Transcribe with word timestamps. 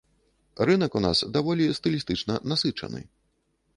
Рынак 0.69 0.95
у 0.99 1.03
нас 1.05 1.21
даволі 1.37 1.67
стылістычна 1.81 2.41
насычаны. 2.55 3.01